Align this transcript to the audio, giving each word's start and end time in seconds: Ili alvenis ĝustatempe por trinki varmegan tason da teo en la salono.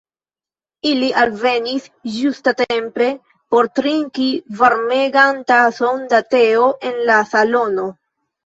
Ili 0.91 1.09
alvenis 1.23 1.85
ĝustatempe 2.13 3.11
por 3.55 3.69
trinki 3.81 4.27
varmegan 4.63 5.45
tason 5.53 6.05
da 6.15 6.23
teo 6.35 6.69
en 6.91 7.03
la 7.13 7.21
salono. 7.37 7.89